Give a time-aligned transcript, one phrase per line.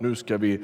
[0.00, 0.60] nu ska vi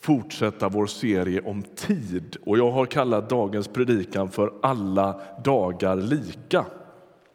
[0.00, 2.36] fortsätta vår serie om tid.
[2.46, 6.64] Och jag har kallat dagens predikan för Alla dagar lika.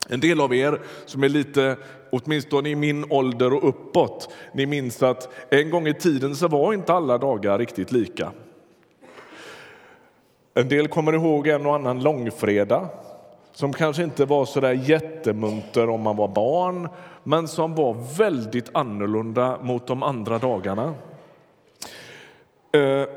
[0.09, 1.77] En del av er som är lite,
[2.11, 6.73] åtminstone i min ålder och uppåt, ni minns att en gång i tiden så var
[6.73, 8.31] inte alla dagar riktigt lika.
[10.53, 12.89] En del kommer ihåg en och annan långfredag
[13.55, 16.89] som kanske inte var så där jättemunter om man var barn
[17.23, 20.93] men som var väldigt annorlunda mot de andra dagarna.
[22.73, 23.07] Eh,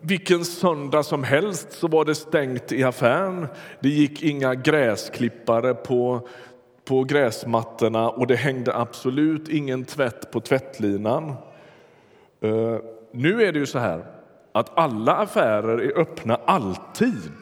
[0.00, 3.46] vilken söndag som helst så var det stängt i affären.
[3.80, 6.28] Det gick inga gräsklippare på,
[6.84, 11.28] på gräsmattorna och det hängde absolut ingen tvätt på tvättlinan.
[12.40, 12.76] Eh,
[13.12, 14.04] nu är det ju så här
[14.52, 17.32] att alla affärer är öppna alltid.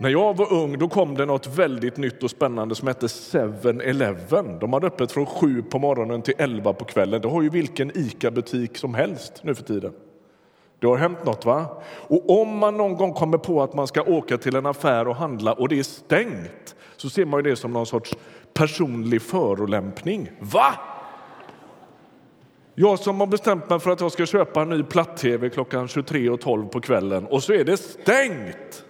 [0.00, 4.58] När jag var ung då kom det något väldigt nytt och spännande som hette 7-Eleven.
[4.58, 7.20] De hade öppet från sju på morgonen till elva på kvällen.
[7.20, 9.92] Det har ju vilken ICA-butik som helst nu för tiden.
[10.78, 11.82] Det har hänt något, va?
[11.90, 15.16] Och om man någon gång kommer på att man ska åka till en affär och
[15.16, 18.14] handla och det är stängt så ser man ju det som någon sorts
[18.54, 20.30] personlig förolämpning.
[20.40, 20.74] Va?
[22.74, 26.68] Jag som har bestämt mig för att jag ska köpa en ny platt-tv klockan 23.12
[26.68, 28.84] på kvällen och så är det stängt.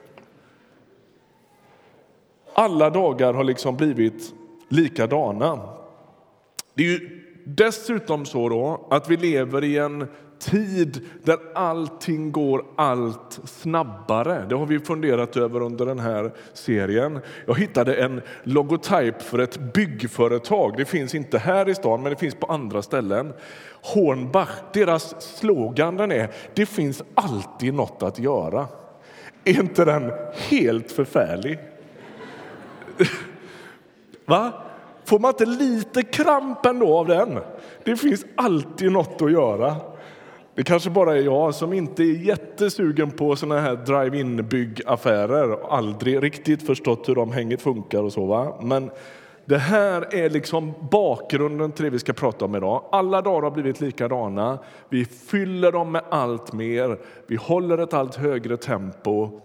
[2.55, 4.35] Alla dagar har liksom blivit
[4.69, 5.61] likadana.
[6.75, 10.07] Det är ju dessutom så då att vi lever i en
[10.39, 14.47] tid där allting går allt snabbare.
[14.49, 17.21] Det har vi funderat över under den här serien.
[17.47, 20.75] Jag hittade en logotyp för ett byggföretag.
[20.77, 23.33] Det finns inte här i stan, men det finns på andra ställen.
[23.83, 28.67] Hornbach, deras slogan är det finns alltid något att göra.
[29.45, 30.13] Är inte den
[30.49, 31.59] helt förfärlig?
[34.27, 34.53] Va?
[35.05, 37.39] Får man inte lite kramp ändå av den?
[37.85, 39.77] Det finns alltid något att göra.
[40.55, 45.53] Det kanske bara är jag som inte är jättesugen på såna här drive-in byggaffärer.
[45.53, 48.27] och Aldrig riktigt förstått hur de hänget funkar och så.
[48.27, 48.59] Va?
[48.63, 48.91] Men
[49.45, 52.85] det här är liksom bakgrunden till det vi ska prata om idag.
[52.93, 54.59] Alla dagar har blivit likadana.
[54.89, 56.99] Vi fyller dem med allt mer.
[57.27, 59.41] Vi håller ett allt högre tempo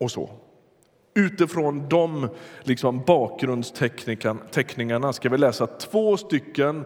[0.00, 0.30] och så.
[1.14, 2.28] Utifrån de
[2.62, 6.84] liksom bakgrundsteckningarna ska vi läsa två stycken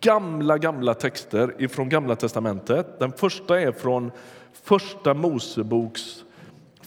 [0.00, 2.98] gamla, gamla texter från Gamla testamentet.
[2.98, 4.10] Den första är från
[4.52, 6.24] Första Moseboks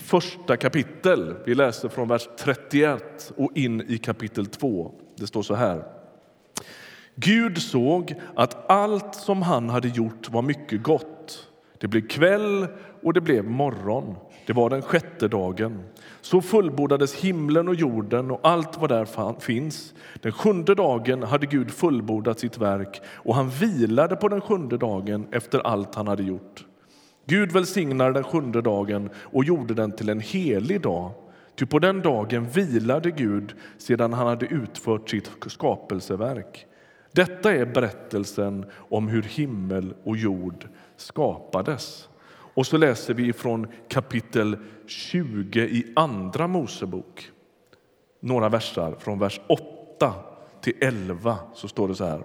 [0.06, 1.35] första kapitel.
[1.46, 4.91] Vi läser från vers 31 och in i kapitel 2.
[5.16, 5.84] Det står så här.
[7.16, 11.47] Gud såg att allt som han hade gjort var mycket gott.
[11.78, 12.67] Det blev kväll
[13.03, 14.16] och det blev morgon.
[14.45, 15.83] Det var den sjätte dagen.
[16.22, 19.94] Så fullbordades himlen och jorden och allt vad där finns.
[20.22, 25.28] Den sjunde dagen hade Gud fullbordat sitt verk och han vilade på den sjunde dagen
[25.31, 26.66] efter allt han hade gjort.
[27.25, 31.11] Gud välsignade den sjunde dagen och gjorde den till en helig dag.
[31.55, 36.66] Ty på den dagen vilade Gud sedan han hade utfört sitt skapelseverk.
[37.11, 40.67] Detta är berättelsen om hur himmel och jord
[40.97, 42.09] skapades.
[42.55, 47.31] Och så läser vi från kapitel 20 i Andra Mosebok.
[48.19, 50.13] Några versar från vers 8
[50.61, 52.23] till 11 så står det så här.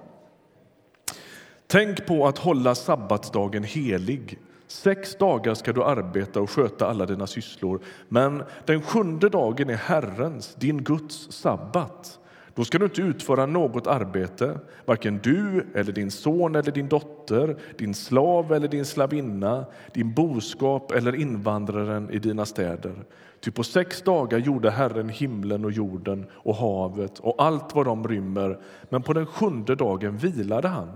[1.66, 4.38] Tänk på att hålla sabbatsdagen helig.
[4.66, 9.76] Sex dagar ska du arbeta och sköta alla dina sysslor men den sjunde dagen är
[9.76, 12.19] Herrens, din Guds sabbat.
[12.60, 17.56] Då ska du inte utföra något arbete, varken du eller din son eller din dotter,
[17.78, 22.94] din slav eller din slavinna, din boskap eller invandraren i dina städer.
[23.40, 28.08] Ty på sex dagar gjorde Herren himlen och jorden och havet och allt vad de
[28.08, 30.88] rymmer, men på den sjunde dagen vilade han.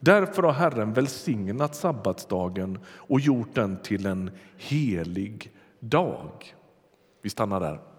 [0.00, 6.54] Därför har Herren välsignat sabbatsdagen och gjort den till en helig dag.
[7.22, 7.91] Vi stannar där.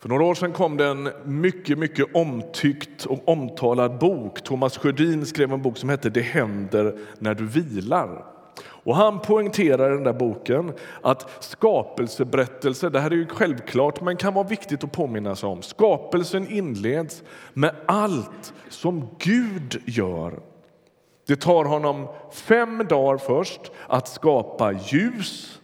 [0.00, 4.44] För några år sedan kom det en mycket, mycket omtyckt och omtalad bok.
[4.44, 8.24] Thomas Sjödin skrev en bok som hette Det händer när du vilar.
[8.66, 10.72] Och han poängterar i den där boken
[11.02, 15.62] att skapelseberättelser, det här är ju självklart men kan vara viktigt att påminna sig om.
[15.62, 17.22] Skapelsen inleds
[17.52, 20.40] med allt som Gud gör.
[21.26, 25.60] Det tar honom fem dagar först att skapa ljus,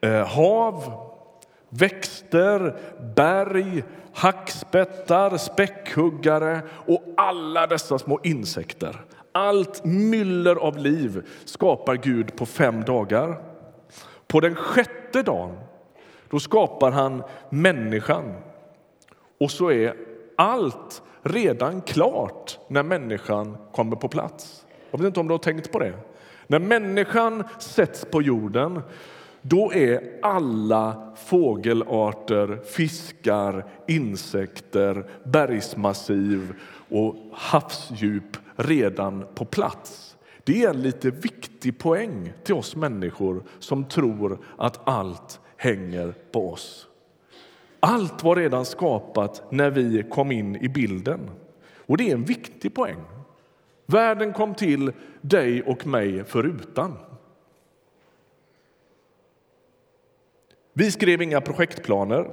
[0.00, 1.09] eh, hav,
[1.70, 2.76] växter,
[3.14, 9.00] berg, hackspettar, späckhuggare och alla dessa små insekter.
[9.32, 13.40] Allt myller av liv skapar Gud på fem dagar.
[14.26, 15.58] På den sjätte dagen
[16.30, 18.34] då skapar han människan.
[19.40, 19.94] Och så är
[20.36, 24.66] allt redan klart när människan kommer på plats.
[24.90, 25.92] Jag vet inte om du har tänkt på det.
[26.46, 28.82] När människan sätts på jorden
[29.42, 36.52] då är alla fågelarter, fiskar, insekter, bergsmassiv
[36.88, 40.16] och havsdjup redan på plats.
[40.44, 46.52] Det är en lite viktig poäng till oss människor som tror att allt hänger på
[46.52, 46.86] oss.
[47.80, 51.20] Allt var redan skapat när vi kom in i bilden.
[51.86, 53.04] Och det är en viktig poäng.
[53.86, 56.96] Världen kom till dig och mig förutan.
[60.80, 62.30] Vi skrev inga projektplaner.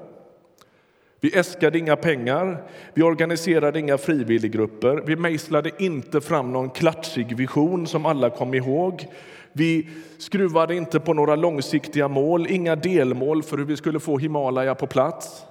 [1.19, 2.63] Vi äskade inga pengar,
[2.93, 9.07] vi organiserade inga frivilliggrupper, vi mejslade inte fram någon klatschig vision som alla kom ihåg.
[9.51, 14.75] Vi skruvade inte på några långsiktiga mål, inga delmål för hur vi skulle få Himalaya
[14.75, 15.45] på plats.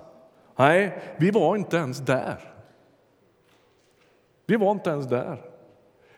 [0.56, 2.36] Nej, vi var inte ens där.
[4.46, 5.42] Vi var inte ens där.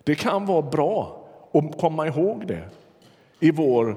[0.04, 2.68] Det kan vara bra att komma ihåg det
[3.40, 3.96] i vår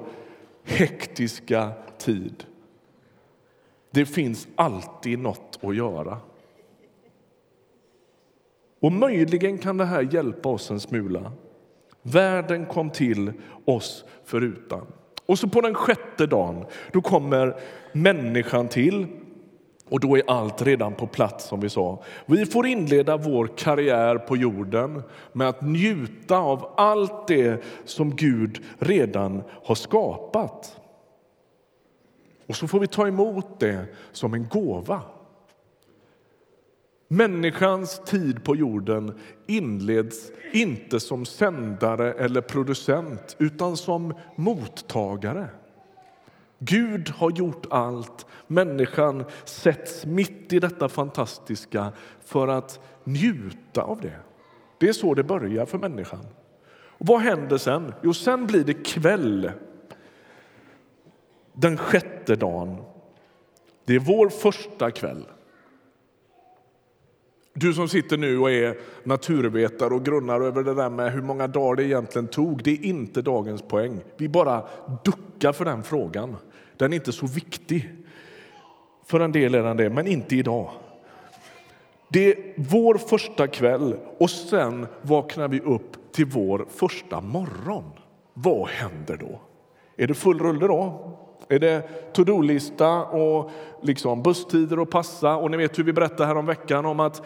[0.64, 2.46] hektiska tid.
[3.92, 6.18] Det finns alltid något att göra.
[8.82, 11.32] Och möjligen kan det här hjälpa oss en smula.
[12.02, 13.34] Världen kom till
[13.66, 14.86] oss förutan.
[15.26, 17.56] Och så på den sjätte dagen då kommer
[17.94, 19.08] människan till
[19.90, 22.04] och då är allt redan på plats som vi sa.
[22.26, 25.04] Vi får inleda vår karriär på jorden
[25.34, 30.81] med att njuta av allt det som Gud redan har skapat.
[32.52, 35.02] Och så får vi ta emot det som en gåva.
[37.08, 45.48] Människans tid på jorden inleds inte som sändare eller producent utan som mottagare.
[46.60, 48.26] Gud har gjort allt.
[48.48, 51.92] Människan sätts mitt i detta fantastiska
[52.26, 54.20] för att njuta av det.
[54.78, 56.26] Det är så det börjar för människan.
[56.72, 57.94] Och vad händer sen?
[58.02, 59.52] Jo, sen blir det kväll
[61.54, 61.78] den
[62.22, 62.78] sjätte dagen.
[63.86, 65.26] Det är vår första kväll.
[67.54, 71.48] Du som sitter nu och är naturvetare och grunnar över det där med hur många
[71.48, 74.00] dagar det egentligen tog, det är inte dagens poäng.
[74.18, 74.64] Vi bara
[75.04, 76.36] duckar för den frågan.
[76.78, 77.90] Den är inte så viktig.
[79.06, 80.70] För en del är den det, men inte idag.
[82.10, 87.84] Det är vår första kväll och sen vaknar vi upp till vår första morgon.
[88.34, 89.40] Vad händer då?
[89.98, 91.18] Är det full rulle då?
[91.48, 91.82] Är det
[92.14, 93.52] to-do-lista och
[93.82, 95.36] liksom busstider att passa?
[95.36, 97.22] Och ni vet hur vi berättade här om veckan om att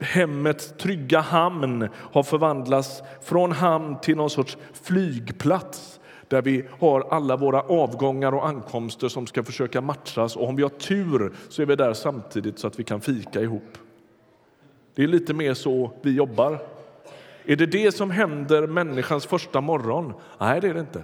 [0.00, 7.36] hemmets trygga hamn har förvandlats från hamn till någon sorts flygplats där vi har alla
[7.36, 10.36] våra avgångar och ankomster som ska försöka matchas.
[10.36, 13.40] Och om vi har tur så är vi där samtidigt så att vi kan fika
[13.40, 13.78] ihop.
[14.94, 16.58] Det är lite mer så vi jobbar.
[17.44, 20.12] Är det det som händer människans första morgon?
[20.38, 21.02] Nej, det är det inte.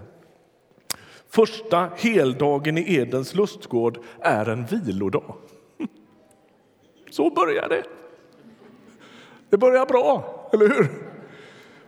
[1.35, 5.35] Första heldagen i Edens lustgård är en vilodag.
[7.11, 7.83] Så börjar det.
[9.51, 10.89] Det börjar bra, eller hur?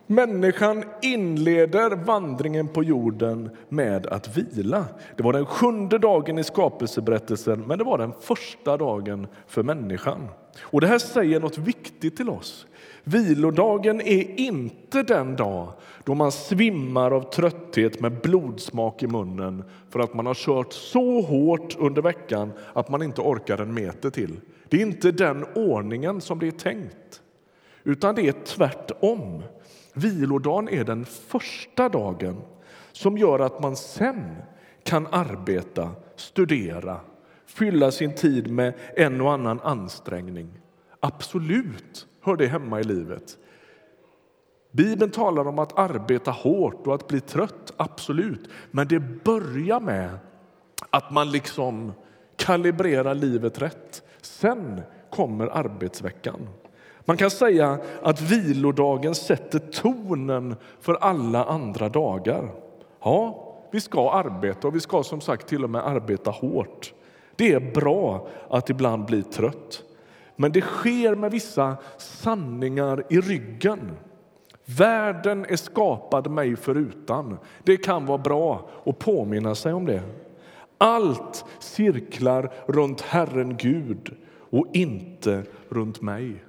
[0.06, 4.84] Människan inleder vandringen på jorden med att vila.
[5.16, 10.28] Det var den sjunde dagen i skapelseberättelsen, men det var den första dagen för människan.
[10.60, 12.66] Och Det här säger något viktigt till oss.
[13.08, 15.72] Vilodagen är inte den dag
[16.04, 21.20] då man svimmar av trötthet med blodsmak i munnen för att man har kört så
[21.20, 24.40] hårt under veckan att man inte orkar en meter till.
[24.68, 27.22] Det är inte den ordningen som det är tänkt,
[27.84, 29.42] utan det är tvärtom.
[29.92, 32.36] Vilodagen är den första dagen
[32.92, 34.36] som gör att man sen
[34.84, 37.00] kan arbeta, studera,
[37.46, 40.48] fylla sin tid med en och annan ansträngning.
[41.00, 43.38] Absolut hör det hemma i livet.
[44.72, 48.50] Bibeln talar om att arbeta hårt och att bli trött, absolut.
[48.70, 50.18] Men det börjar med
[50.90, 51.92] att man liksom
[52.36, 54.02] kalibrerar livet rätt.
[54.22, 56.48] Sen kommer arbetsveckan.
[57.04, 62.50] Man kan säga att vilodagen sätter tonen för alla andra dagar.
[63.02, 66.94] Ja, vi ska arbeta och vi ska som sagt till och med arbeta hårt.
[67.36, 69.82] Det är bra att ibland bli trött.
[70.36, 73.90] Men det sker med vissa sanningar i ryggen.
[74.64, 77.38] Världen är skapad mig förutan.
[77.64, 80.02] Det kan vara bra att påminna sig om det.
[80.78, 84.16] Allt cirklar runt Herren Gud
[84.50, 86.44] och inte runt mig.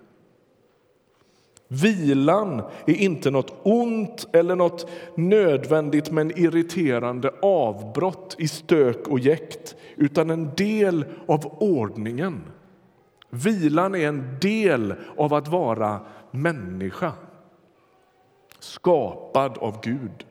[1.67, 9.75] Vilan är inte något ont eller något nödvändigt men irriterande avbrott i stök och jäkt
[9.95, 12.43] utan en del av ordningen.
[13.29, 17.13] Vilan är en del av att vara människa,
[18.59, 20.25] skapad av Gud.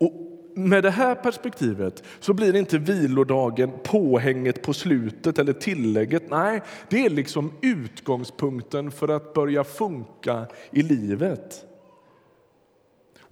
[0.00, 0.12] Och
[0.56, 6.30] med det här perspektivet så blir inte vilodagen påhänget på slutet eller tillägget.
[6.30, 11.66] Nej, det är liksom utgångspunkten för att börja funka i livet.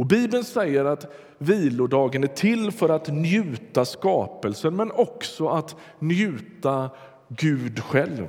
[0.02, 6.90] Och Bibeln säger att vilodagen är till för att njuta skapelsen men också att njuta
[7.28, 8.28] Gud själv.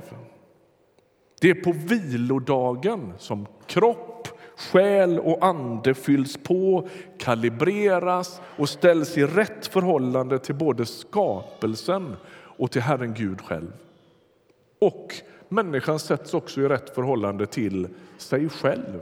[1.40, 6.88] Det är på vilodagen som kropp, själ och ande fylls på,
[7.18, 13.72] kalibreras och ställs i rätt förhållande till både skapelsen och till Herren Gud själv.
[14.78, 15.14] Och
[15.48, 17.88] människan sätts också i rätt förhållande till
[18.18, 19.00] sig själv.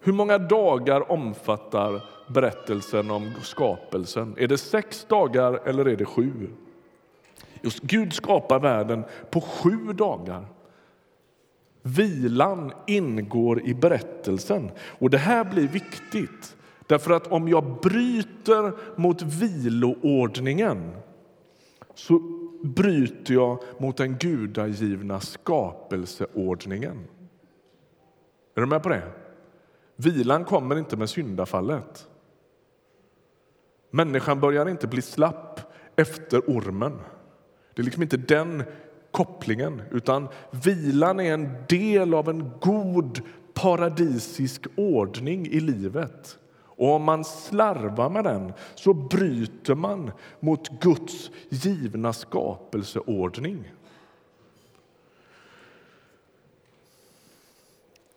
[0.00, 4.34] Hur många dagar omfattar berättelsen om skapelsen?
[4.38, 6.32] Är det sex dagar eller är det sju?
[7.62, 10.46] Just Gud skapar världen på sju dagar.
[11.82, 14.70] Vilan ingår i berättelsen.
[14.98, 20.90] Och Det här blir viktigt, därför att om jag bryter mot viloordningen
[21.94, 22.18] så
[22.62, 27.04] bryter jag mot den gudagivna skapelseordningen.
[28.54, 29.02] Är du med på det?
[30.00, 32.08] Vilan kommer inte med syndafallet.
[33.90, 35.60] Människan börjar inte bli slapp
[35.96, 36.98] efter ormen.
[37.74, 38.62] Det är liksom inte den
[39.10, 40.28] kopplingen, utan
[40.64, 43.20] vilan är en del av en god
[43.54, 46.38] paradisisk ordning i livet.
[46.64, 53.72] Och om man slarvar med den så bryter man mot Guds givna skapelseordning.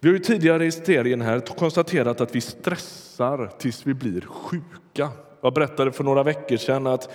[0.03, 5.09] Vi har ju tidigare i serien här konstaterat att vi stressar tills vi blir sjuka.
[5.41, 7.09] Jag berättade för några veckor sedan att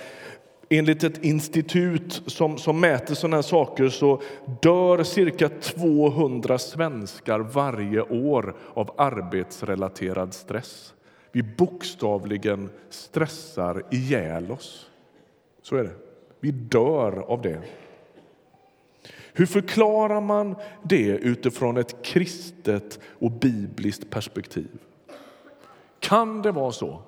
[0.69, 4.21] enligt ett institut som, som mäter sådana här saker så
[4.61, 10.93] dör cirka 200 svenskar varje år av arbetsrelaterad stress.
[11.31, 14.89] Vi bokstavligen stressar ihjäl oss.
[15.61, 15.95] Så är det.
[16.39, 17.61] Vi dör av det.
[19.37, 24.79] Hur förklarar man det utifrån ett kristet och bibliskt perspektiv?
[25.99, 27.01] Kan det vara så,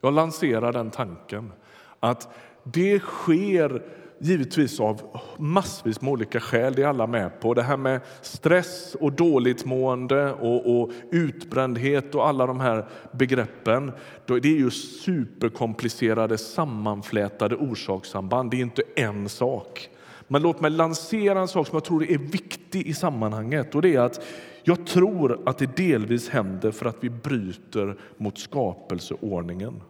[0.00, 1.52] jag lanserar den tanken,
[2.00, 2.28] att
[2.64, 3.82] det sker
[4.18, 5.02] givetvis av
[5.36, 7.54] massvis med olika skäl, det är alla med på.
[7.54, 13.92] Det här med stress och dåligt mående och, och utbrändhet och alla de här begreppen.
[14.26, 19.90] Det är ju superkomplicerade sammanflätade orsakssamband, det är inte en sak.
[20.32, 23.74] Men låt mig lansera en sak som jag tror är viktig i sammanhanget.
[23.74, 24.24] Och det är att
[24.62, 29.82] Jag tror att det delvis händer för att vi bryter mot skapelseordningen.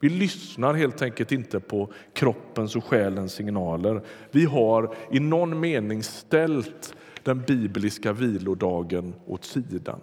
[0.00, 4.02] Vi lyssnar helt enkelt inte på kroppens och själens signaler.
[4.30, 10.00] Vi har i någon mening ställt den bibliska vilodagen åt sidan.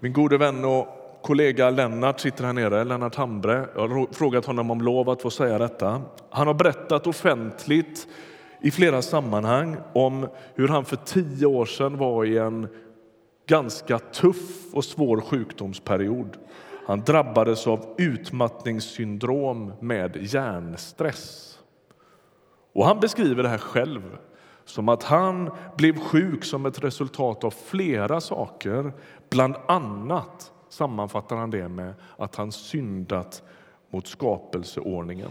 [0.00, 0.95] Min gode vän och
[1.26, 3.68] kollega Lennart sitter här nere, Lennart Hambre.
[3.74, 6.02] Jag har frågat honom om lov att få säga detta.
[6.30, 8.08] Han har berättat offentligt
[8.60, 12.68] i flera sammanhang om hur han för tio år sedan var i en
[13.46, 16.36] ganska tuff och svår sjukdomsperiod.
[16.86, 21.58] Han drabbades av utmattningssyndrom med hjärnstress.
[22.74, 24.02] Och han beskriver det här själv
[24.64, 28.92] som att han blev sjuk som ett resultat av flera saker,
[29.30, 33.42] bland annat sammanfattar han det med att han syndat
[33.90, 35.30] mot skapelseordningen.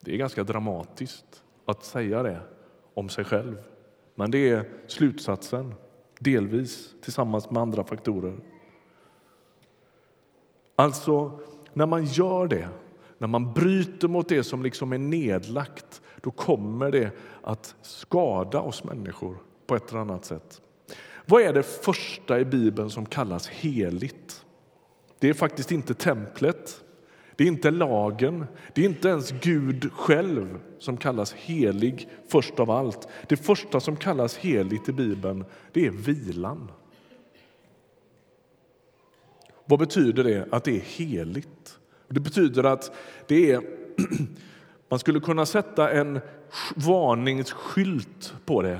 [0.00, 2.40] Det är ganska dramatiskt att säga det
[2.94, 3.62] om sig själv.
[4.14, 5.74] Men det är slutsatsen,
[6.18, 8.36] delvis tillsammans med andra faktorer.
[10.74, 11.40] Alltså,
[11.72, 12.68] när man gör det,
[13.18, 17.10] när man bryter mot det som liksom är nedlagt då kommer det
[17.42, 19.36] att skada oss människor
[19.66, 20.62] på ett eller annat sätt.
[21.26, 24.44] Vad är det första i Bibeln som kallas heligt?
[25.18, 26.84] Det är faktiskt inte templet,
[27.36, 32.70] det är inte lagen, det är inte ens Gud själv som kallas helig först av
[32.70, 33.08] allt.
[33.28, 36.70] Det första som kallas heligt i Bibeln, det är vilan.
[39.64, 41.78] Vad betyder det att det är heligt?
[42.08, 43.62] Det betyder att det är
[44.88, 46.20] man skulle kunna sätta en
[46.76, 48.78] varningsskylt på det.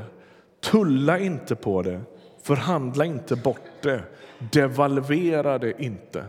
[0.61, 2.01] Tulla inte på det.
[2.43, 4.03] Förhandla inte bort det.
[4.53, 6.25] Devalvera det inte.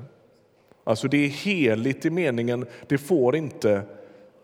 [0.84, 3.82] Alltså det är heligt i meningen det får inte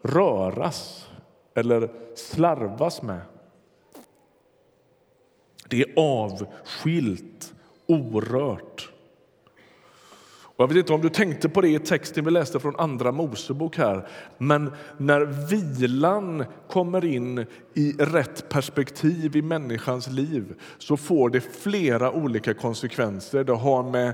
[0.02, 1.10] röras
[1.56, 3.22] eller slarvas med.
[5.70, 7.54] Det är avskilt,
[7.88, 8.69] orört.
[10.62, 13.78] Jag vet inte om du tänkte på det i texten vi läste från Andra Mosebok
[13.78, 15.26] här, men när
[15.80, 23.44] vilan kommer in i rätt perspektiv i människans liv så får det flera olika konsekvenser.
[23.44, 24.14] Det har med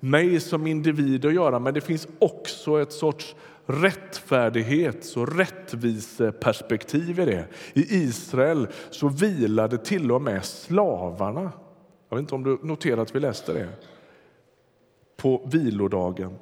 [0.00, 3.34] mig som individ att göra, men det finns också ett sorts
[3.66, 7.46] rättfärdighets och rättviseperspektiv i det.
[7.72, 11.52] I Israel så vilade till och med slavarna.
[12.08, 13.68] Jag vet inte om du noterat att vi läste det
[15.22, 16.38] på vilodagen.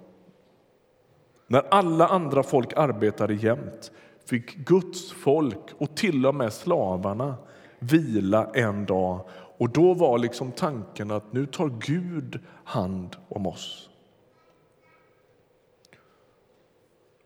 [1.46, 3.92] När alla andra folk arbetade jämt
[4.24, 7.34] fick Guds folk och till och med slavarna
[7.78, 9.20] vila en dag.
[9.58, 13.90] Och Då var liksom tanken att nu tar Gud hand om oss.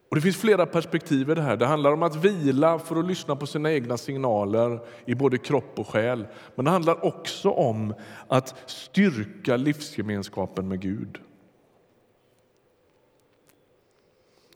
[0.09, 1.57] Och Det finns flera perspektiv i det här.
[1.57, 5.79] Det handlar om att vila för att lyssna på sina egna signaler i både kropp
[5.79, 6.27] och själ.
[6.55, 7.95] Men det handlar också om
[8.29, 11.19] att styrka livsgemenskapen med Gud.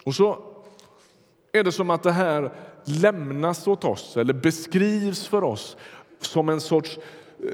[0.04, 0.38] Och så
[1.52, 2.52] är det som att det här
[2.84, 5.76] lämnas åt oss eller beskrivs för oss
[6.20, 7.44] som en sorts eh,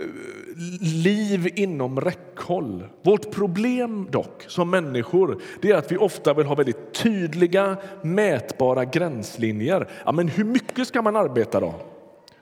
[1.04, 2.86] liv inom räckhåll.
[3.02, 8.84] Vårt problem dock som människor det är att vi ofta vill ha väldigt tydliga, mätbara
[8.84, 9.88] gränslinjer.
[10.04, 11.74] Ja, men hur mycket ska man arbeta då?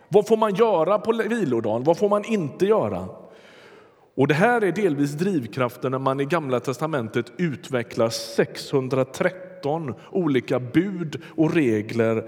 [0.09, 1.85] Vad får man göra på vilodagen?
[1.85, 3.09] Vad får man inte göra?
[4.15, 8.09] Och Det här är delvis drivkraften när man i Gamla testamentet utvecklar
[9.63, 12.25] 13 olika bud och regler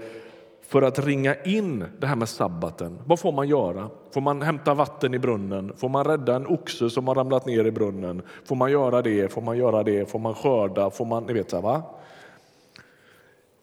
[0.67, 2.99] för att ringa in det här med sabbaten.
[3.05, 3.89] Vad får man göra?
[4.13, 5.73] Får man hämta vatten i brunnen?
[5.77, 8.21] Får man rädda en oxe som har ramlat ner i brunnen?
[8.45, 9.33] Får man göra det?
[9.33, 10.11] Får man göra det?
[10.11, 10.89] Får man skörda?
[10.89, 11.83] Får man, ni vet så här, va?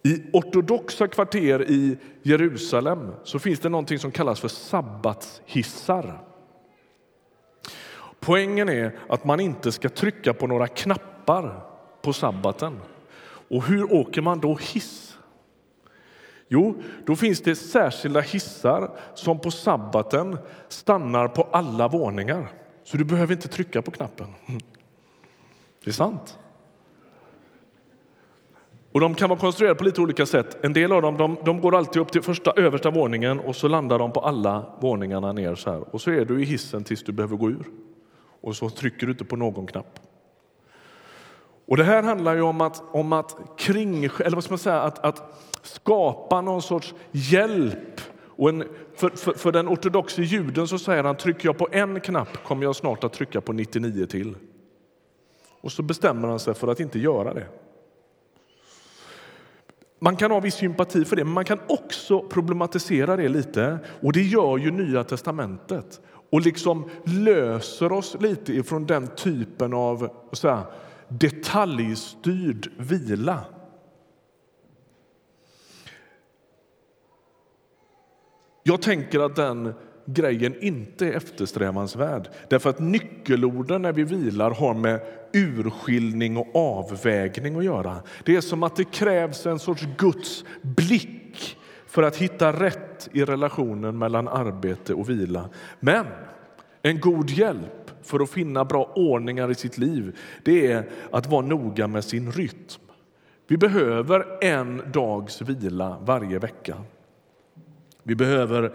[0.05, 6.23] I ortodoxa kvarter i Jerusalem så finns det någonting som kallas för sabbatshissar.
[8.21, 11.61] Poängen är att man inte ska trycka på några knappar
[12.03, 12.81] på sabbaten.
[13.53, 15.19] Och hur åker man då hiss?
[16.49, 22.49] Jo, då finns det särskilda hissar som på sabbaten stannar på alla våningar.
[22.85, 24.27] Så du behöver inte trycka på knappen.
[24.47, 24.61] Mm.
[25.85, 26.39] Det är sant.
[28.93, 30.65] Och De kan vara konstruerade på lite olika sätt.
[30.65, 33.69] En del av dem de, de går alltid upp till första översta våningen och så
[33.69, 35.95] landar de på alla våningarna ner så här.
[35.95, 37.65] Och så är du i hissen tills du behöver gå ur
[38.41, 40.12] och så trycker du inte på någon knapp.
[41.73, 44.81] Och Det här handlar ju om att, om att, kring, eller vad ska man säga,
[44.81, 45.23] att, att
[45.63, 48.01] skapa någon sorts hjälp.
[48.27, 48.65] Och en,
[48.97, 52.63] för, för, för den ortodoxe juden så säger han trycker jag på en knapp kommer
[52.63, 54.35] jag snart att trycka på 99 till.
[55.61, 57.47] Och så bestämmer han sig för att inte göra det.
[59.99, 63.79] Man kan ha viss sympati för det, men man kan också problematisera det lite.
[64.03, 70.09] Och det gör ju Nya testamentet och liksom löser oss lite ifrån den typen av
[70.33, 70.65] så här,
[71.19, 73.45] detaljstyrd vila.
[78.63, 79.75] Jag tänker att den
[80.07, 82.29] grejen inte är eftersträvansvärd.
[82.49, 85.01] Därför att nyckelorden när vi vilar har med
[85.33, 88.03] urskiljning och avvägning att göra.
[88.25, 93.25] Det är som att det krävs en sorts Guds blick för att hitta rätt i
[93.25, 95.49] relationen mellan arbete och vila.
[95.81, 96.07] Men
[96.83, 101.47] en god hjälp för att finna bra ordningar i sitt liv det är att vara
[101.47, 102.81] noga med sin rytm.
[103.47, 106.77] Vi behöver en dags vila varje vecka.
[108.03, 108.75] Vi behöver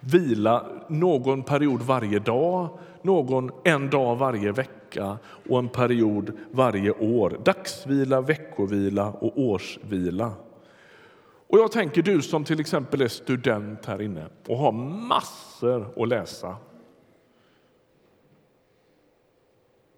[0.00, 2.68] vila någon period varje dag,
[3.02, 5.18] någon en dag varje vecka
[5.48, 7.40] och en period varje år.
[7.44, 10.32] Dagsvila, veckovila och årsvila.
[11.48, 14.72] Och jag tänker du som till exempel är student här inne och har
[15.08, 16.56] massor att läsa.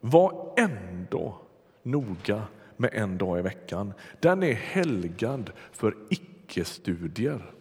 [0.07, 1.35] Var ändå
[1.83, 2.43] noga
[2.77, 3.93] med en dag i veckan.
[4.21, 7.55] Den är helgad för icke-studier.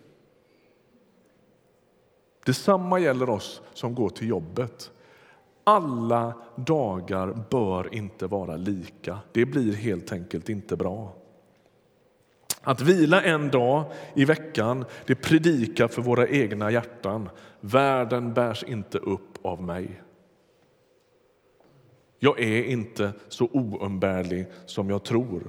[2.46, 4.92] Detsamma gäller oss som går till jobbet.
[5.64, 9.20] Alla dagar bör inte vara lika.
[9.32, 11.16] Det blir helt enkelt inte bra.
[12.62, 17.30] Att vila en dag i veckan det predikar för våra egna hjärtan.
[17.60, 20.02] Världen bärs inte upp av mig.
[22.24, 25.44] Jag är inte så oumbärlig som jag tror.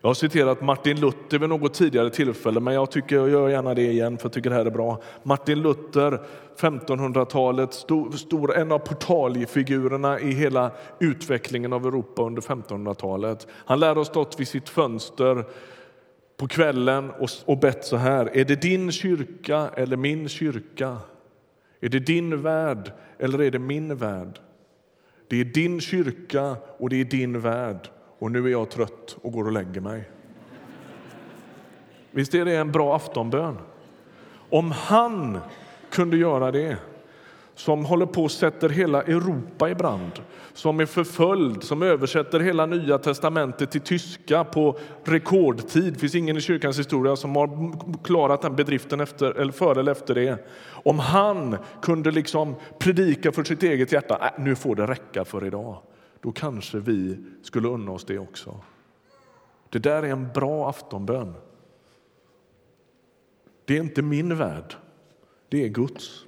[0.00, 3.74] Jag har citerat Martin Luther vid något tidigare tillfälle, men jag tycker jag gör gärna
[3.74, 5.02] det igen för jag tycker det här är bra.
[5.22, 6.20] Martin Luther,
[6.56, 13.46] 1500-talet, stor, stor, en av portalfigurerna i hela utvecklingen av Europa under 1500-talet.
[13.50, 15.44] Han lär ha stått vid sitt fönster
[16.36, 18.36] på kvällen och, och bett så här.
[18.36, 20.96] Är det din kyrka eller min kyrka?
[21.80, 24.40] Är det din värld eller är det min värld?
[25.34, 27.88] Det är din kyrka och det är din värld.
[28.18, 30.10] Och nu är jag trött och går och lägger mig.
[32.10, 33.58] Visst är det en bra aftonbön?
[34.50, 35.38] Om han
[35.90, 36.76] kunde göra det,
[37.54, 40.12] som håller på och sätter hela Europa i brand,
[40.52, 45.92] som är förföljd, som översätter hela Nya testamentet till tyska på rekordtid.
[45.92, 47.72] Det finns ingen i kyrkans historia som har
[48.04, 50.46] klarat den bedriften efter, eller före eller efter det.
[50.68, 55.46] Om han kunde liksom predika för sitt eget hjärta, äh, nu får det räcka för
[55.46, 55.78] idag,
[56.20, 58.60] då kanske vi skulle unna oss det också.
[59.70, 61.34] Det där är en bra aftonbön.
[63.64, 64.74] Det är inte min värld,
[65.48, 66.24] det är Guds.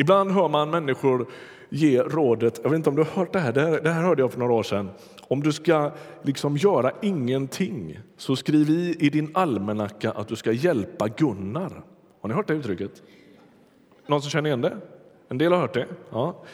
[0.00, 1.26] Ibland hör man människor
[1.68, 4.02] ge rådet, jag vet inte om du har hört det här, det här, det här
[4.02, 4.90] hörde jag för några år sedan.
[5.28, 5.90] Om du ska
[6.22, 11.82] liksom göra ingenting, så skriv i i din almanacka att du ska hjälpa Gunnar.
[12.20, 13.02] Har ni hört det uttrycket?
[14.06, 14.76] Någon som känner igen det?
[15.28, 15.86] En del har hört det.
[16.10, 16.44] Ja.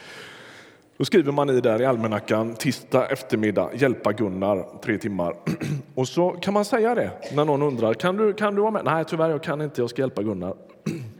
[0.97, 5.37] Då skriver man i där i almanackan tisdag eftermiddag, hjälpa Gunnar, tre timmar.
[5.95, 8.85] Och så kan man säga det när någon undrar, kan du, kan du vara med?
[8.85, 10.55] Nej, tyvärr, jag kan inte, jag ska hjälpa Gunnar.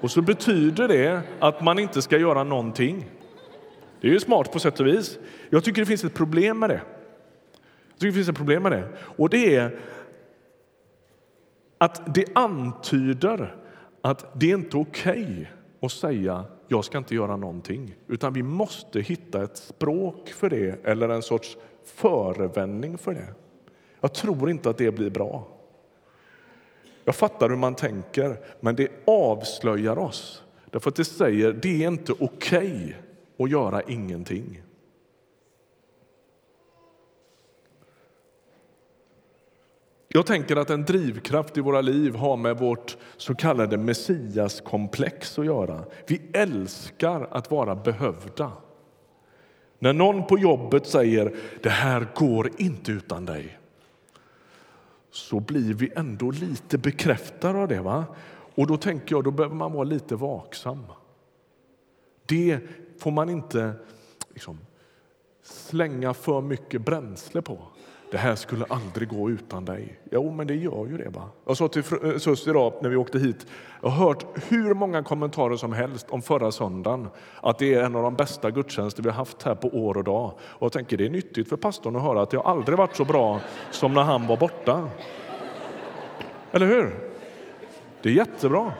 [0.00, 3.10] Och så betyder det att man inte ska göra någonting.
[4.00, 5.18] Det är ju smart på sätt och vis.
[5.50, 6.80] Jag tycker det finns ett problem med det.
[7.88, 8.88] Jag tycker det finns ett problem med det.
[8.98, 9.78] Och det är
[11.78, 13.56] att det antyder
[14.02, 15.46] att det är inte okej okay
[15.80, 17.94] att säga jag ska inte göra någonting.
[18.06, 23.26] Utan vi måste hitta ett språk för det eller en sorts förevändning för det.
[24.00, 25.57] Jag tror inte att det blir bra.
[27.08, 30.42] Jag fattar hur man tänker, men det avslöjar oss.
[30.70, 32.94] Därför att det säger det är inte okej okay
[33.38, 34.62] att göra ingenting.
[40.08, 45.46] Jag tänker att en drivkraft i våra liv har med vårt så kallade messiaskomplex att
[45.46, 45.84] göra.
[46.06, 48.52] Vi älskar att vara behövda.
[49.78, 53.57] När någon på jobbet säger det här går inte utan dig
[55.10, 57.80] så blir vi ändå lite bekräftade av det.
[57.80, 58.06] Va?
[58.54, 60.84] Och då tänker jag, då behöver man vara lite vaksam.
[62.26, 62.60] Det
[62.98, 63.72] får man inte
[64.32, 64.58] liksom,
[65.42, 67.58] slänga för mycket bränsle på.
[68.10, 69.98] Det här skulle aldrig gå utan dig.
[70.10, 71.08] Jo, men det gör ju det.
[71.08, 71.28] Va?
[71.46, 73.46] Jag sa till eh, Sus idag när vi åkte hit,
[73.82, 77.08] jag har hört hur många kommentarer som helst om förra söndagen,
[77.42, 80.04] att det är en av de bästa gudstjänster vi har haft här på år och
[80.04, 80.32] dag.
[80.40, 82.96] Och jag tänker det är nyttigt för pastorn att höra att det har aldrig varit
[82.96, 83.40] så bra
[83.70, 84.88] som när han var borta.
[86.52, 86.94] Eller hur?
[88.02, 88.72] Det är jättebra.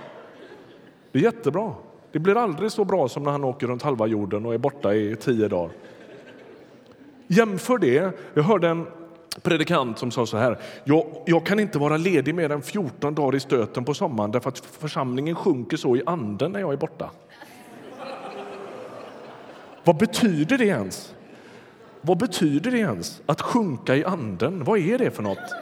[1.13, 1.75] Det är jättebra.
[2.13, 4.95] Det blir aldrig så bra som när han åker runt halva jorden och är borta
[4.95, 5.71] i tio dagar.
[7.27, 8.19] Jämför det.
[8.35, 8.87] Jag hörde en
[9.43, 10.59] predikant som sa så här.
[10.85, 14.49] Jag, jag, kan inte vara ledig mer än 14 dagar i stöten på sommaren därför
[14.49, 17.11] att församlingen sjunker så i anden när jag är borta.
[19.85, 21.15] Vad betyder det ens?
[22.01, 24.65] Vad betyder det ens att sjunka i anden?
[24.65, 25.55] Vad är det för något?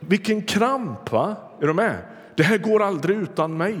[0.00, 1.36] Vilken kramp, va?
[1.60, 1.96] Är du med?
[2.36, 3.76] Det här går aldrig utan mig.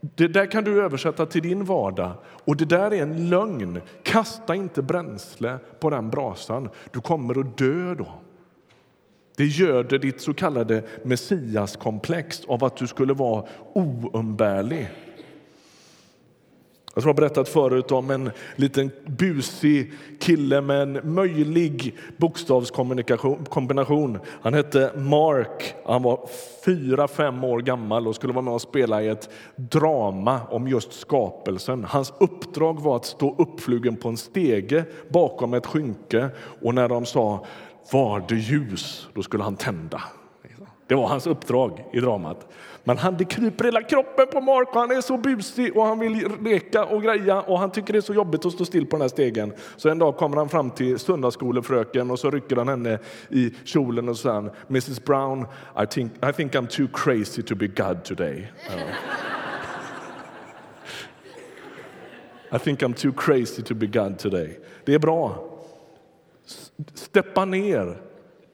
[0.00, 2.12] Det där kan du översätta till din vardag.
[2.44, 3.80] Och det där är en lögn.
[4.02, 6.68] Kasta inte bränsle på den brasan.
[6.92, 8.08] Du kommer att dö då.
[9.36, 14.88] Det göder ditt så kallade messiaskomplex av att du skulle vara oumbärlig.
[16.98, 24.18] Jag har berättat förut om en liten busig kille med en möjlig bokstavskombination.
[24.42, 25.74] Han hette Mark.
[25.86, 26.28] Han var
[26.64, 30.92] fyra, fem år gammal och skulle vara med och spela i ett drama om just
[30.92, 31.84] skapelsen.
[31.84, 36.28] Hans uppdrag var att stå uppflugen på en stege bakom ett skynke
[36.62, 37.46] och när de sa
[37.92, 40.02] var det ljus, då skulle han tända.
[40.88, 42.46] Det var hans uppdrag i dramat.
[42.84, 45.98] Men han, det kryper hela kroppen på Mark och han är så busig och han
[45.98, 48.96] vill leka och greja och han tycker det är så jobbigt att stå still på
[48.96, 49.52] den här stegen.
[49.76, 52.98] Så en dag kommer han fram till söndagsskolefröken och så rycker han henne
[53.28, 55.46] i kjolen och säger Mrs Brown,
[55.82, 58.52] I think, I think I'm too crazy to be God today.
[62.52, 64.58] I think I'm too crazy to be God today.
[64.84, 65.44] Det är bra.
[66.94, 68.02] Steppa ner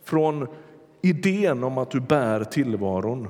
[0.04, 0.48] från
[1.04, 3.28] idén om att du bär tillvaron.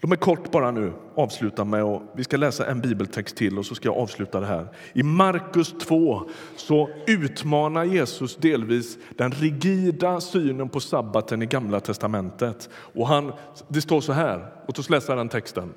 [0.00, 3.66] Låt mig kort bara nu avsluta med att vi ska läsa en bibeltext till och
[3.66, 4.68] så ska jag avsluta det här.
[4.92, 6.22] I Markus 2
[6.56, 12.70] så utmanar Jesus delvis den rigida synen på sabbaten i Gamla testamentet.
[12.74, 13.32] Och han,
[13.68, 15.74] det står så här, låt oss läsa den texten.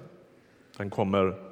[0.77, 1.44] Den kommer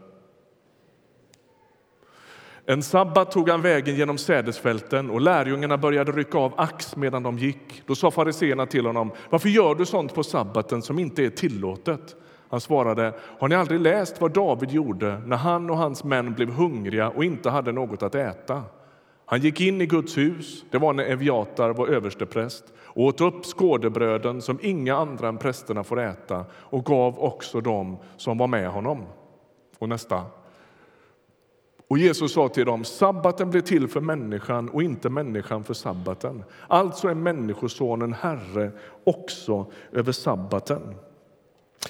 [2.65, 7.37] en sabbat tog han vägen genom sädesfälten och lärjungarna började rycka av ax medan de
[7.37, 7.83] gick.
[7.85, 12.15] Då sa fariseerna till honom, varför gör du sånt på sabbaten som inte är tillåtet?
[12.49, 16.49] Han svarade, har ni aldrig läst vad David gjorde när han och hans män blev
[16.49, 18.63] hungriga och inte hade något att äta?
[19.25, 23.45] Han gick in i Guds hus, det var när Eviatar var överstepräst, och åt upp
[23.45, 28.69] skådebröden som inga andra än prästerna får äta och gav också dem som var med
[28.69, 29.05] honom.
[29.79, 30.23] Och nästa.
[31.93, 36.43] Och Jesus sa till dem, sabbaten blev till för människan och inte människan för sabbaten.
[36.67, 38.71] Alltså är Människosonen Herre
[39.03, 40.95] också över sabbaten.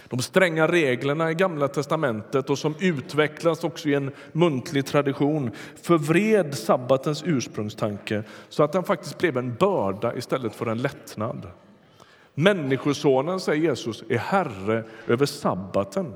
[0.10, 6.56] De stränga reglerna i Gamla testamentet och som utvecklas också i en muntlig tradition förvred
[6.56, 11.48] sabbatens ursprungstanke så att den faktiskt blev en börda istället för en lättnad.
[12.34, 16.14] Människosonen, säger Jesus, är herre över sabbaten.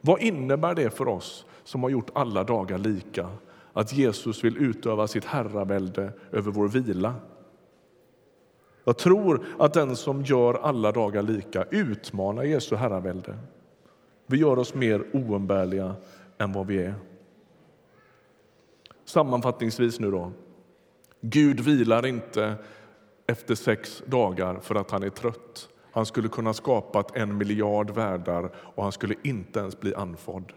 [0.00, 3.28] Vad innebär det för oss som har gjort alla dagar lika?
[3.72, 7.14] Att Jesus vill utöva sitt herravälde över vår vila.
[8.84, 13.38] Jag tror att den som gör alla dagar lika utmanar Jesu herravälde.
[14.26, 15.94] Vi gör oss mer oumbärliga
[16.38, 16.94] än vad vi är.
[19.04, 20.32] Sammanfattningsvis nu då.
[21.20, 22.54] Gud vilar inte
[23.26, 25.68] efter sex dagar för att han är trött.
[25.92, 30.52] Han skulle kunna skapat en miljard världar och han skulle inte ens bli andfådd.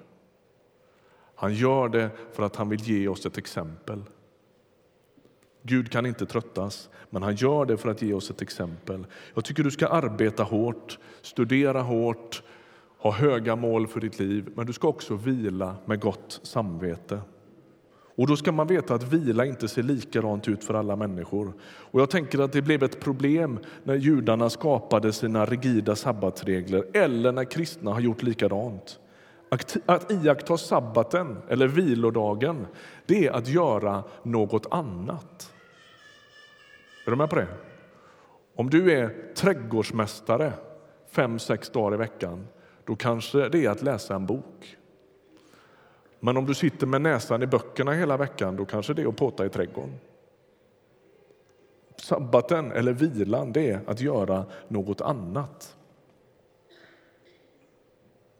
[1.36, 4.04] Han gör det för att han vill ge oss ett exempel.
[5.64, 9.06] Gud kan inte tröttas, men han gör det för att ge oss ett exempel.
[9.34, 12.44] Jag tycker du ska arbeta hårt, studera hårt,
[12.98, 17.22] ha höga mål för ditt liv, men du ska också vila med gott samvete.
[18.18, 21.54] Och då ska man veta att vila inte ser likadant ut för alla människor.
[21.64, 27.32] Och jag tänker att det blev ett problem när judarna skapade sina rigida sabbatsregler eller
[27.32, 29.00] när kristna har gjort likadant.
[29.86, 32.68] Att iaktta sabbaten, eller vilodagen,
[33.06, 35.54] det är att göra något annat.
[37.06, 37.48] Är du med på det?
[38.56, 40.54] Om du är trädgårdsmästare
[41.12, 42.48] fem, sex dagar i veckan,
[42.84, 44.78] då kanske det är att läsa en bok.
[46.20, 49.16] Men om du sitter med näsan i böckerna hela veckan, då kanske det är att
[49.16, 50.00] påta i trädgården.
[51.98, 55.75] Sabbaten, eller vilan, det är att göra något annat.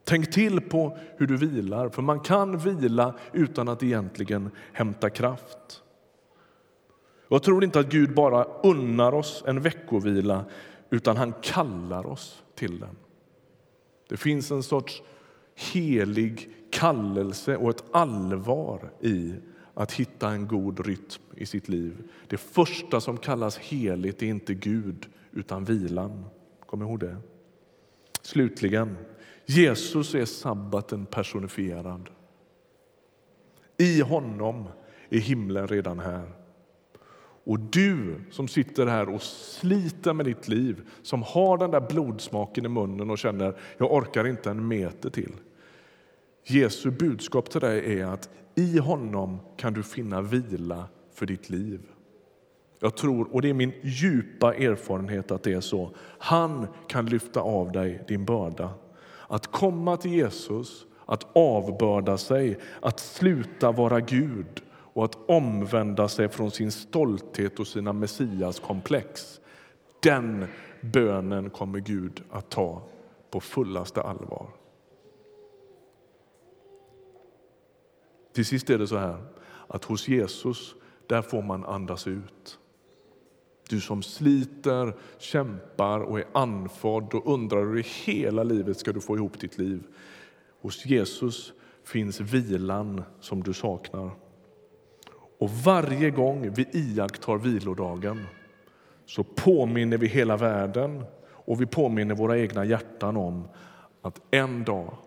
[0.08, 5.84] Tänk till på hur du vilar, för man kan vila utan att egentligen hämta kraft.
[7.28, 10.46] Jag tror inte att Gud bara unnar oss en veckovila,
[10.90, 12.96] utan han kallar oss till den.
[14.10, 15.04] Det finns en sorts
[15.56, 19.34] helig kallelse och ett allvar i
[19.74, 22.10] att hitta en god rytm i sitt liv.
[22.28, 26.26] Det första som kallas heligt är inte Gud, utan vilan.
[26.66, 27.18] Kom ihåg det.
[28.22, 28.98] Slutligen,
[29.46, 32.10] Jesus är sabbaten personifierad.
[33.78, 34.66] I honom
[35.10, 36.32] är himlen redan här.
[37.46, 42.66] Och du som sitter här och sliter med ditt liv, som har den där blodsmaken
[42.66, 45.34] i munnen och känner jag orkar inte en meter till.
[46.44, 51.82] Jesu budskap till dig är att i honom kan du finna vila för ditt liv.
[52.80, 55.92] Jag tror, och det är min djupa erfarenhet att det är så.
[56.18, 58.70] Han kan lyfta av dig din börda.
[59.28, 66.30] Att komma till Jesus, att avbörda sig, att sluta vara Gud och att omvända sig
[66.30, 69.40] från sin stolthet och sina messiaskomplex.
[70.00, 70.48] Den
[70.82, 72.82] bönen kommer Gud att ta
[73.30, 74.48] på fullaste allvar.
[78.34, 79.24] Till sist är det så här
[79.68, 80.76] att hos Jesus
[81.08, 82.60] där får man andas ut.
[83.70, 89.02] Du som sliter, kämpar och är andfådd och undrar hur i hela livet ska du
[89.02, 89.84] få ihop ditt liv.
[90.62, 94.12] Hos Jesus finns vilan som du saknar.
[95.40, 98.26] Och varje gång vi iakttar vilodagen
[99.06, 103.48] så påminner vi hela världen och vi påminner våra egna hjärtan om
[104.02, 104.98] att en dag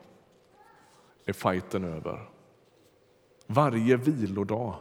[1.24, 2.28] är fighten över.
[3.46, 4.74] Varje vilodag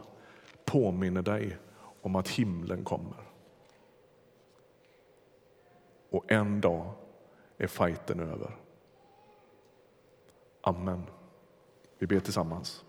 [0.64, 1.56] påminner dig
[2.02, 3.27] om att himlen kommer.
[6.10, 6.92] Och en dag
[7.58, 8.56] är fighten över.
[10.60, 11.02] Amen.
[11.98, 12.84] Vi ber tillsammans.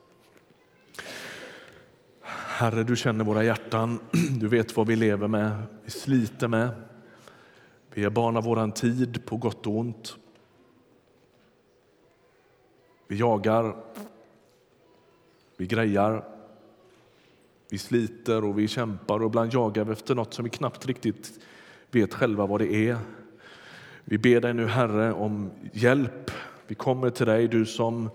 [2.21, 3.99] Herre, du känner våra hjärtan.
[4.39, 6.69] Du vet vad vi lever med, vi sliter med.
[7.93, 10.17] Vi är barn av vår tid, på gott och ont.
[13.07, 13.75] Vi jagar,
[15.57, 16.25] vi grejar,
[17.69, 21.39] vi sliter och vi kämpar och ibland jagar vi efter något som vi knappt riktigt
[21.91, 22.97] vet själva vad det är.
[24.03, 26.31] Vi ber dig nu, Herre, om hjälp.
[26.67, 28.09] Vi kommer till dig, du som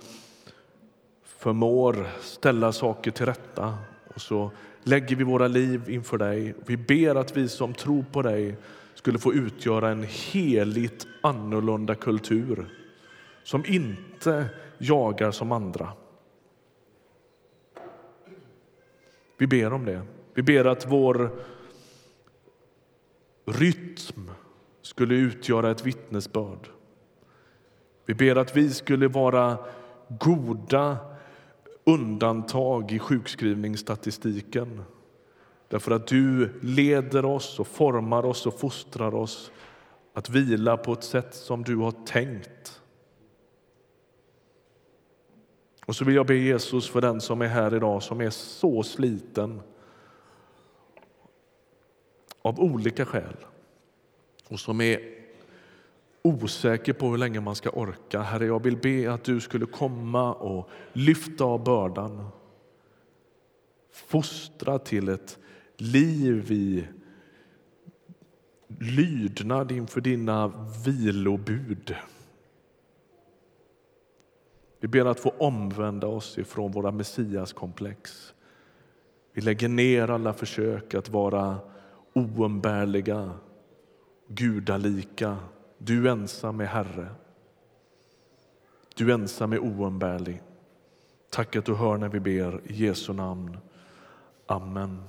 [1.24, 3.78] förmår ställa saker till rätta
[4.14, 4.50] Och så
[4.82, 6.54] lägger vi våra liv inför dig.
[6.66, 8.56] Vi ber att vi som tror på dig
[8.94, 12.66] skulle få utgöra en heligt annorlunda kultur
[13.42, 14.46] som inte
[14.78, 15.92] jagar som andra.
[19.38, 20.02] Vi ber om det.
[20.34, 21.30] Vi ber att vår
[23.46, 24.30] rytm
[24.82, 26.68] skulle utgöra ett vittnesbörd.
[28.06, 29.58] Vi ber att vi skulle vara
[30.08, 30.96] goda
[31.84, 34.82] undantag i sjukskrivningsstatistiken.
[35.68, 39.52] Därför att du leder oss och formar oss och fostrar oss
[40.14, 42.80] att vila på ett sätt som du har tänkt.
[45.86, 48.82] Och så vill jag be Jesus för den som är här idag som är så
[48.82, 49.60] sliten
[52.44, 53.36] av olika skäl
[54.48, 55.00] och som är
[56.22, 58.20] osäker på hur länge man ska orka.
[58.20, 62.28] Herre, jag vill be att du skulle komma och lyfta av bördan.
[63.92, 65.38] Fostra till ett
[65.76, 66.86] liv i
[68.80, 70.52] lydnad inför dina
[70.84, 71.96] vilobud.
[74.80, 78.34] Vi ber att få omvända oss ifrån våra messiaskomplex.
[79.32, 81.58] Vi lägger ner alla försök att vara
[82.14, 83.30] oumbärliga,
[84.28, 85.36] gudalika.
[85.78, 87.08] Du ensam är Herre.
[88.94, 90.42] Du ensam är oumbärlig.
[91.30, 92.60] Tack att du hör när vi ber.
[92.64, 93.58] I Jesu namn.
[94.46, 95.02] Amen.